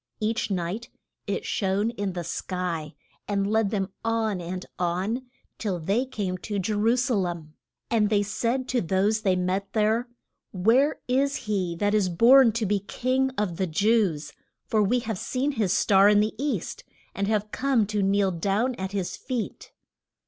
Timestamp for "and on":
4.41-5.27